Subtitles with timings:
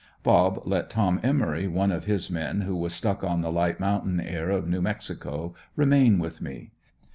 [0.23, 4.19] "Bob" let Tom Emory, one of his men, who was stuck on the light mountain
[4.19, 6.71] air of New Mexico remain with me.